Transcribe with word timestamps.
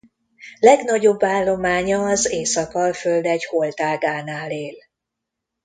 Legnagyobb 0.59 1.23
állománya 1.23 2.05
az 2.05 2.31
Észak-Alföld 2.31 3.25
egy 3.25 3.45
holtágánál 3.45 4.51
él. 4.51 4.75